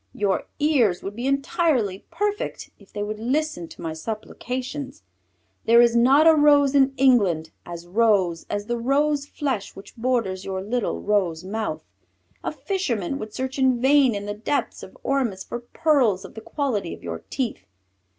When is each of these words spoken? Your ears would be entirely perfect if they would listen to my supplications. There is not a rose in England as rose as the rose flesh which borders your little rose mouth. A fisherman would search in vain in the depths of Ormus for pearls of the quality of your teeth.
Your 0.15 0.47
ears 0.57 1.03
would 1.03 1.15
be 1.15 1.27
entirely 1.27 2.07
perfect 2.09 2.71
if 2.79 2.91
they 2.91 3.03
would 3.03 3.19
listen 3.19 3.67
to 3.67 3.83
my 3.83 3.93
supplications. 3.93 5.03
There 5.65 5.79
is 5.79 5.95
not 5.95 6.25
a 6.25 6.33
rose 6.33 6.73
in 6.73 6.95
England 6.97 7.51
as 7.67 7.85
rose 7.85 8.47
as 8.49 8.65
the 8.65 8.79
rose 8.79 9.27
flesh 9.27 9.75
which 9.75 9.95
borders 9.95 10.43
your 10.43 10.63
little 10.63 11.03
rose 11.03 11.43
mouth. 11.43 11.83
A 12.43 12.51
fisherman 12.51 13.19
would 13.19 13.35
search 13.35 13.59
in 13.59 13.79
vain 13.79 14.15
in 14.15 14.25
the 14.25 14.33
depths 14.33 14.81
of 14.81 14.97
Ormus 15.03 15.43
for 15.43 15.59
pearls 15.59 16.25
of 16.25 16.33
the 16.33 16.41
quality 16.41 16.95
of 16.95 17.03
your 17.03 17.19
teeth. 17.29 17.67